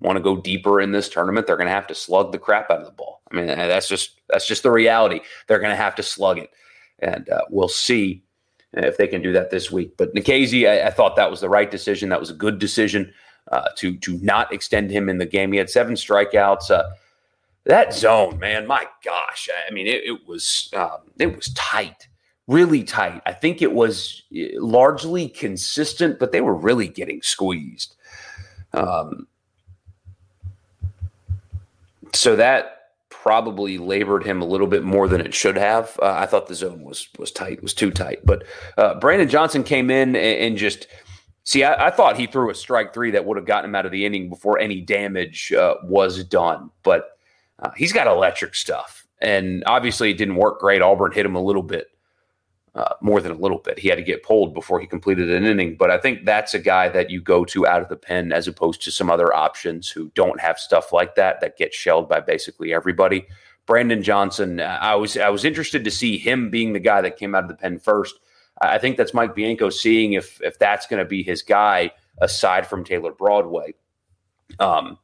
want 0.00 0.16
to 0.16 0.22
go 0.22 0.40
deeper 0.40 0.80
in 0.80 0.92
this 0.92 1.08
tournament, 1.08 1.46
they're 1.46 1.56
going 1.56 1.68
to 1.68 1.74
have 1.74 1.86
to 1.88 1.94
slug 1.94 2.32
the 2.32 2.38
crap 2.38 2.70
out 2.70 2.80
of 2.80 2.86
the 2.86 2.92
ball. 2.92 3.20
I 3.30 3.36
mean, 3.36 3.46
that's 3.46 3.88
just 3.88 4.20
that's 4.28 4.46
just 4.46 4.62
the 4.62 4.70
reality. 4.70 5.20
They're 5.46 5.58
going 5.58 5.70
to 5.70 5.76
have 5.76 5.94
to 5.96 6.02
slug 6.02 6.38
it, 6.38 6.50
and 7.00 7.28
uh, 7.28 7.42
we'll 7.50 7.68
see 7.68 8.22
if 8.72 8.96
they 8.96 9.06
can 9.06 9.22
do 9.22 9.32
that 9.32 9.50
this 9.50 9.70
week. 9.70 9.96
But 9.96 10.14
Nikhazy, 10.14 10.68
I, 10.68 10.88
I 10.88 10.90
thought 10.90 11.16
that 11.16 11.30
was 11.30 11.40
the 11.40 11.48
right 11.48 11.70
decision. 11.70 12.08
That 12.08 12.20
was 12.20 12.30
a 12.30 12.34
good 12.34 12.58
decision 12.58 13.12
uh, 13.50 13.68
to 13.76 13.96
to 13.98 14.18
not 14.18 14.52
extend 14.52 14.90
him 14.90 15.08
in 15.08 15.18
the 15.18 15.26
game. 15.26 15.52
He 15.52 15.58
had 15.58 15.70
seven 15.70 15.94
strikeouts. 15.94 16.70
Uh, 16.70 16.84
that 17.64 17.94
zone, 17.94 18.38
man, 18.38 18.66
my 18.66 18.86
gosh! 19.04 19.48
I 19.68 19.72
mean, 19.72 19.86
it, 19.86 20.04
it 20.04 20.26
was 20.26 20.70
um, 20.76 20.98
it 21.18 21.34
was 21.34 21.52
tight, 21.54 22.08
really 22.46 22.82
tight. 22.82 23.22
I 23.26 23.32
think 23.32 23.62
it 23.62 23.72
was 23.72 24.22
uh, 24.34 24.60
largely 24.60 25.28
consistent, 25.28 26.18
but 26.18 26.32
they 26.32 26.40
were 26.40 26.54
really 26.54 26.88
getting 26.88 27.22
squeezed. 27.22 27.94
Um, 28.72 29.26
so 32.14 32.36
that 32.36 32.77
probably 33.28 33.76
labored 33.76 34.24
him 34.24 34.40
a 34.40 34.46
little 34.46 34.66
bit 34.66 34.84
more 34.84 35.06
than 35.06 35.20
it 35.20 35.34
should 35.34 35.58
have. 35.58 35.98
Uh, 36.00 36.14
I 36.16 36.24
thought 36.24 36.46
the 36.46 36.54
zone 36.54 36.82
was 36.82 37.10
was 37.18 37.30
tight, 37.30 37.62
was 37.62 37.74
too 37.74 37.90
tight. 37.90 38.24
But 38.24 38.42
uh, 38.78 38.94
Brandon 38.94 39.28
Johnson 39.28 39.64
came 39.64 39.90
in 39.90 40.16
and, 40.16 40.40
and 40.40 40.56
just 40.56 40.86
see. 41.44 41.62
I, 41.62 41.88
I, 41.88 41.90
thought 41.90 42.16
he 42.16 42.26
threw 42.26 42.48
a 42.48 42.54
strike 42.54 42.94
three 42.94 43.10
that 43.10 43.26
would 43.26 43.36
have 43.36 43.44
gotten 43.44 43.68
him 43.68 43.74
out 43.74 43.84
of 43.84 43.92
the 43.92 44.06
inning 44.06 44.30
before 44.30 44.58
any 44.58 44.80
damage 44.80 45.52
uh, 45.52 45.74
was 45.84 46.24
done. 46.24 46.70
But 46.82 47.18
uh, 47.58 47.68
he's 47.76 47.92
got 47.92 48.06
electric 48.06 48.54
stuff, 48.54 49.06
and 49.20 49.62
obviously 49.66 50.10
it 50.10 50.16
didn't 50.16 50.36
work 50.36 50.58
great. 50.58 50.80
Auburn 50.80 51.12
hit 51.12 51.26
him 51.26 51.36
a 51.36 51.42
little 51.42 51.62
bit 51.62 51.88
uh, 52.74 52.94
more 53.00 53.20
than 53.20 53.32
a 53.32 53.36
little 53.36 53.58
bit. 53.58 53.78
He 53.78 53.88
had 53.88 53.96
to 53.96 54.04
get 54.04 54.22
pulled 54.22 54.54
before 54.54 54.80
he 54.80 54.86
completed 54.86 55.30
an 55.30 55.44
inning. 55.44 55.76
But 55.76 55.90
I 55.90 55.98
think 55.98 56.24
that's 56.24 56.54
a 56.54 56.58
guy 56.58 56.88
that 56.90 57.10
you 57.10 57.20
go 57.20 57.44
to 57.46 57.66
out 57.66 57.82
of 57.82 57.88
the 57.88 57.96
pen 57.96 58.32
as 58.32 58.46
opposed 58.46 58.82
to 58.82 58.90
some 58.90 59.10
other 59.10 59.34
options 59.34 59.88
who 59.88 60.10
don't 60.14 60.40
have 60.40 60.58
stuff 60.58 60.92
like 60.92 61.14
that 61.16 61.40
that 61.40 61.56
get 61.56 61.74
shelled 61.74 62.08
by 62.08 62.20
basically 62.20 62.72
everybody. 62.72 63.26
Brandon 63.66 64.02
Johnson, 64.02 64.60
uh, 64.60 64.78
I 64.80 64.94
was 64.94 65.16
I 65.16 65.28
was 65.28 65.44
interested 65.44 65.84
to 65.84 65.90
see 65.90 66.16
him 66.16 66.50
being 66.50 66.72
the 66.72 66.78
guy 66.78 67.02
that 67.02 67.18
came 67.18 67.34
out 67.34 67.44
of 67.44 67.48
the 67.48 67.54
pen 67.54 67.78
first. 67.78 68.18
I 68.60 68.78
think 68.78 68.96
that's 68.96 69.14
Mike 69.14 69.34
Bianco 69.34 69.70
seeing 69.70 70.14
if 70.14 70.40
if 70.42 70.58
that's 70.58 70.86
going 70.86 71.02
to 71.02 71.08
be 71.08 71.22
his 71.22 71.42
guy 71.42 71.92
aside 72.20 72.66
from 72.66 72.82
Taylor 72.84 73.12
Broadway. 73.12 73.74
Um, 74.58 74.98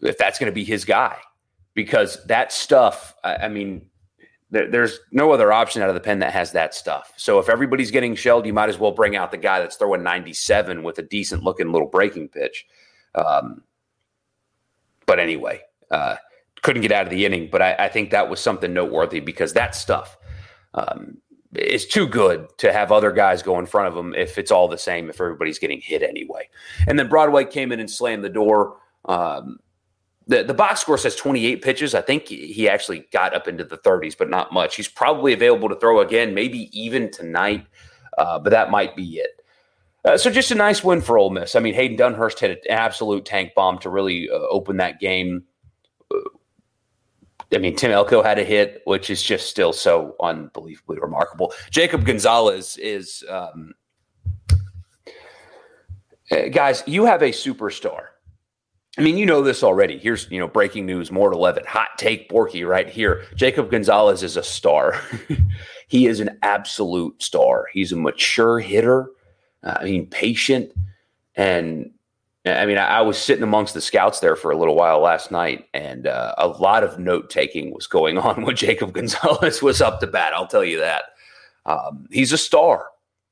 if 0.00 0.18
that's 0.18 0.38
going 0.38 0.50
to 0.50 0.54
be 0.54 0.64
his 0.64 0.84
guy, 0.84 1.16
because 1.72 2.22
that 2.26 2.52
stuff, 2.52 3.14
I, 3.24 3.36
I 3.36 3.48
mean, 3.48 3.86
there, 4.50 4.70
there's 4.70 5.00
no 5.10 5.32
other 5.32 5.52
option 5.52 5.82
out 5.82 5.88
of 5.88 5.94
the 5.94 6.00
pen 6.00 6.20
that 6.20 6.32
has 6.32 6.52
that 6.52 6.74
stuff. 6.74 7.12
So 7.16 7.38
if 7.38 7.48
everybody's 7.48 7.90
getting 7.90 8.14
shelled, 8.14 8.46
you 8.46 8.52
might 8.52 8.68
as 8.68 8.78
well 8.78 8.92
bring 8.92 9.16
out 9.16 9.30
the 9.30 9.36
guy 9.36 9.60
that's 9.60 9.76
throwing 9.76 10.02
97 10.02 10.82
with 10.82 10.98
a 10.98 11.02
decent 11.02 11.42
looking 11.42 11.72
little 11.72 11.88
breaking 11.88 12.28
pitch. 12.28 12.66
Um, 13.14 13.62
but 15.06 15.18
anyway, 15.18 15.60
uh, 15.90 16.16
couldn't 16.62 16.82
get 16.82 16.92
out 16.92 17.04
of 17.04 17.10
the 17.10 17.24
inning. 17.24 17.48
But 17.50 17.62
I, 17.62 17.74
I, 17.74 17.88
think 17.88 18.10
that 18.10 18.28
was 18.28 18.40
something 18.40 18.72
noteworthy 18.72 19.20
because 19.20 19.52
that 19.52 19.74
stuff 19.74 20.16
um, 20.72 21.18
is 21.54 21.86
too 21.86 22.08
good 22.08 22.48
to 22.58 22.72
have 22.72 22.90
other 22.90 23.12
guys 23.12 23.42
go 23.42 23.58
in 23.58 23.66
front 23.66 23.88
of 23.88 23.94
them 23.94 24.14
if 24.14 24.38
it's 24.38 24.50
all 24.50 24.66
the 24.66 24.78
same, 24.78 25.08
if 25.08 25.20
everybody's 25.20 25.58
getting 25.58 25.80
hit 25.80 26.02
anyway. 26.02 26.48
And 26.88 26.98
then 26.98 27.08
Broadway 27.08 27.44
came 27.44 27.70
in 27.70 27.80
and 27.80 27.90
slammed 27.90 28.24
the 28.24 28.30
door. 28.30 28.78
Um, 29.04 29.58
the, 30.26 30.42
the 30.42 30.54
box 30.54 30.80
score 30.80 30.96
says 30.96 31.16
28 31.16 31.62
pitches. 31.62 31.94
I 31.94 32.00
think 32.00 32.28
he 32.28 32.68
actually 32.68 33.06
got 33.12 33.34
up 33.34 33.46
into 33.46 33.64
the 33.64 33.76
30s, 33.78 34.16
but 34.16 34.30
not 34.30 34.52
much. 34.52 34.76
He's 34.76 34.88
probably 34.88 35.32
available 35.32 35.68
to 35.68 35.76
throw 35.76 36.00
again, 36.00 36.34
maybe 36.34 36.70
even 36.78 37.10
tonight, 37.10 37.66
uh, 38.16 38.38
but 38.38 38.50
that 38.50 38.70
might 38.70 38.96
be 38.96 39.18
it. 39.18 39.42
Uh, 40.04 40.18
so 40.18 40.30
just 40.30 40.50
a 40.50 40.54
nice 40.54 40.84
win 40.84 41.00
for 41.00 41.18
Ole 41.18 41.30
Miss. 41.30 41.54
I 41.54 41.60
mean, 41.60 41.74
Hayden 41.74 41.96
Dunhurst 41.96 42.38
hit 42.38 42.50
an 42.50 42.58
absolute 42.70 43.24
tank 43.24 43.52
bomb 43.54 43.78
to 43.80 43.90
really 43.90 44.28
uh, 44.30 44.34
open 44.50 44.76
that 44.78 45.00
game. 45.00 45.44
I 47.52 47.58
mean, 47.58 47.76
Tim 47.76 47.90
Elko 47.90 48.22
had 48.22 48.38
a 48.38 48.44
hit, 48.44 48.82
which 48.84 49.10
is 49.10 49.22
just 49.22 49.48
still 49.48 49.72
so 49.72 50.16
unbelievably 50.20 50.98
remarkable. 51.00 51.52
Jacob 51.70 52.04
Gonzalez 52.04 52.76
is, 52.78 53.24
um, 53.28 53.72
uh, 56.30 56.48
guys, 56.50 56.82
you 56.86 57.04
have 57.04 57.22
a 57.22 57.30
superstar. 57.30 58.06
I 58.96 59.02
mean, 59.02 59.16
you 59.16 59.26
know 59.26 59.42
this 59.42 59.64
already. 59.64 59.98
Here's, 59.98 60.30
you 60.30 60.38
know, 60.38 60.46
breaking 60.46 60.86
news, 60.86 61.10
more 61.10 61.30
to 61.30 61.36
Levitt, 61.36 61.66
hot 61.66 61.98
take 61.98 62.30
Borky 62.30 62.66
right 62.66 62.88
here. 62.88 63.24
Jacob 63.34 63.70
Gonzalez 63.70 64.22
is 64.22 64.36
a 64.36 64.42
star. 64.42 65.00
he 65.88 66.06
is 66.06 66.20
an 66.20 66.38
absolute 66.42 67.20
star. 67.20 67.66
He's 67.72 67.90
a 67.90 67.96
mature 67.96 68.60
hitter. 68.60 69.10
Uh, 69.64 69.78
I 69.80 69.84
mean, 69.84 70.06
patient 70.06 70.70
and 71.34 71.90
I 72.46 72.66
mean, 72.66 72.76
I, 72.76 73.00
was 73.00 73.16
sitting 73.16 73.42
amongst 73.42 73.72
the 73.72 73.80
scouts 73.80 74.20
there 74.20 74.36
for 74.36 74.50
a 74.50 74.56
little 74.56 74.74
while 74.74 75.00
last 75.00 75.30
night, 75.30 75.66
and 75.72 76.06
uh, 76.06 76.34
a 76.36 76.46
lot 76.46 76.84
of 76.84 76.98
note 76.98 77.30
taking 77.30 77.72
was 77.72 77.86
going 77.86 78.18
on 78.18 78.44
when 78.44 78.54
Jacob 78.54 78.92
Gonzalez 78.92 79.62
was 79.62 79.80
up 79.80 80.00
to 80.00 80.06
bat. 80.06 80.34
I'll 80.34 80.46
tell 80.46 80.64
you 80.64 80.78
that. 80.80 81.04
Um, 81.64 82.06
he's 82.10 82.32
a 82.32 82.38
star. 82.38 82.88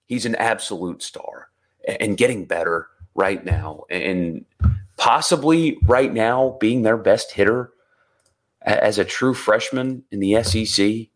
He's 0.06 0.24
an 0.24 0.34
absolute 0.36 1.02
star, 1.02 1.48
and 2.00 2.16
getting 2.16 2.46
better 2.46 2.88
right 3.14 3.44
now, 3.44 3.84
and 3.90 4.46
possibly 5.02 5.76
right 5.82 6.14
now 6.14 6.56
being 6.60 6.82
their 6.82 6.96
best 6.96 7.32
hitter 7.32 7.72
as 8.60 9.00
a 9.00 9.04
true 9.04 9.34
freshman 9.34 10.04
in 10.12 10.20
the 10.20 10.40
SEC. 10.44 11.08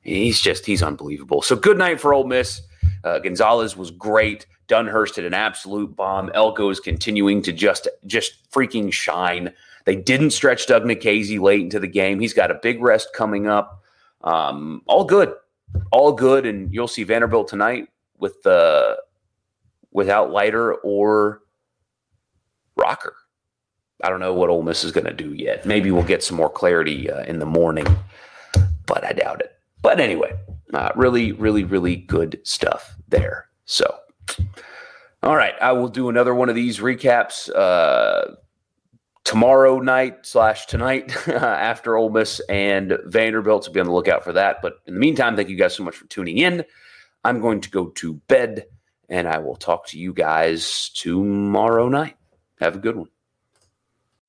He's 0.00 0.40
just 0.40 0.64
he's 0.64 0.82
unbelievable. 0.82 1.42
So 1.42 1.54
good 1.54 1.76
night 1.76 2.00
for 2.00 2.14
Ole 2.14 2.26
Miss. 2.26 2.62
Uh, 3.04 3.18
Gonzalez 3.18 3.76
was 3.76 3.90
great. 3.90 4.46
Dunhurst 4.66 5.16
hit 5.16 5.26
an 5.26 5.34
absolute 5.34 5.94
bomb. 5.94 6.30
Elko 6.32 6.70
is 6.70 6.80
continuing 6.80 7.42
to 7.42 7.52
just 7.52 7.86
just 8.06 8.50
freaking 8.50 8.90
shine. 8.90 9.52
They 9.84 9.96
didn't 9.96 10.30
stretch 10.30 10.66
Doug 10.66 10.84
Nikhazy 10.84 11.38
late 11.38 11.60
into 11.60 11.78
the 11.78 11.86
game. 11.86 12.20
He's 12.20 12.32
got 12.32 12.50
a 12.50 12.58
big 12.62 12.82
rest 12.82 13.12
coming 13.12 13.46
up. 13.46 13.82
Um, 14.22 14.80
all 14.86 15.04
good, 15.04 15.34
all 15.92 16.12
good, 16.12 16.46
and 16.46 16.72
you'll 16.72 16.88
see 16.88 17.04
Vanderbilt 17.04 17.48
tonight 17.48 17.88
with 18.16 18.42
the 18.42 18.96
without 19.92 20.30
Leiter 20.32 20.76
or 20.76 21.42
Rocker. 22.74 23.14
I 24.04 24.10
don't 24.10 24.20
know 24.20 24.34
what 24.34 24.50
Ole 24.50 24.62
Miss 24.62 24.84
is 24.84 24.92
going 24.92 25.06
to 25.06 25.14
do 25.14 25.32
yet. 25.32 25.64
Maybe 25.64 25.90
we'll 25.90 26.02
get 26.02 26.22
some 26.22 26.36
more 26.36 26.50
clarity 26.50 27.10
uh, 27.10 27.22
in 27.24 27.38
the 27.38 27.46
morning, 27.46 27.86
but 28.86 29.02
I 29.02 29.12
doubt 29.12 29.40
it. 29.40 29.52
But 29.80 29.98
anyway, 29.98 30.32
uh, 30.74 30.90
really, 30.94 31.32
really, 31.32 31.64
really 31.64 31.96
good 31.96 32.38
stuff 32.44 32.94
there. 33.08 33.48
So. 33.64 33.98
All 35.22 35.36
right, 35.36 35.54
I 35.58 35.72
will 35.72 35.88
do 35.88 36.10
another 36.10 36.34
one 36.34 36.50
of 36.50 36.54
these 36.54 36.80
recaps 36.80 37.48
uh, 37.56 38.34
tomorrow 39.24 39.80
night 39.80 40.26
slash 40.26 40.66
tonight 40.66 41.16
after 41.28 41.96
Ole 41.96 42.10
Miss 42.10 42.40
and 42.40 42.98
Vanderbilt. 43.06 43.64
So 43.64 43.72
be 43.72 43.80
on 43.80 43.86
the 43.86 43.92
lookout 43.92 44.22
for 44.22 44.34
that. 44.34 44.60
But 44.60 44.74
in 44.86 44.92
the 44.92 45.00
meantime, 45.00 45.34
thank 45.34 45.48
you 45.48 45.56
guys 45.56 45.74
so 45.74 45.82
much 45.82 45.96
for 45.96 46.06
tuning 46.08 46.36
in. 46.36 46.62
I'm 47.24 47.40
going 47.40 47.62
to 47.62 47.70
go 47.70 47.86
to 47.86 48.14
bed, 48.28 48.66
and 49.08 49.26
I 49.26 49.38
will 49.38 49.56
talk 49.56 49.86
to 49.88 49.98
you 49.98 50.12
guys 50.12 50.90
tomorrow 50.90 51.88
night. 51.88 52.18
Have 52.60 52.76
a 52.76 52.78
good 52.78 52.96
one. 52.96 53.08